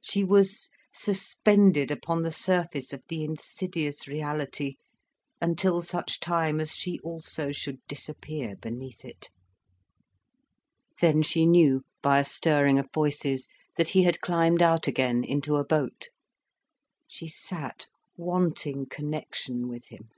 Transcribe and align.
She 0.00 0.22
was 0.22 0.68
suspended 0.94 1.90
upon 1.90 2.22
the 2.22 2.30
surface 2.30 2.92
of 2.92 3.02
the 3.08 3.24
insidious 3.24 4.06
reality 4.06 4.76
until 5.40 5.80
such 5.82 6.20
time 6.20 6.60
as 6.60 6.76
she 6.76 7.00
also 7.00 7.50
should 7.50 7.84
disappear 7.88 8.54
beneath 8.54 9.04
it. 9.04 9.30
Then 11.00 11.20
she 11.20 11.46
knew, 11.46 11.82
by 12.00 12.20
a 12.20 12.24
stirring 12.24 12.78
of 12.78 12.92
voices, 12.94 13.48
that 13.76 13.88
he 13.88 14.04
had 14.04 14.20
climbed 14.20 14.62
out 14.62 14.86
again, 14.86 15.24
into 15.24 15.56
a 15.56 15.64
boat. 15.64 16.10
She 17.08 17.26
sat 17.26 17.88
wanting 18.16 18.86
connection 18.86 19.66
with 19.66 19.86
him. 19.88 20.10